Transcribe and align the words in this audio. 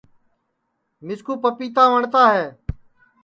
مِسکُو 1.05 1.33
پَپیتا 1.43 1.83
وٹؔتا 1.93 2.23
ہے 2.33 2.47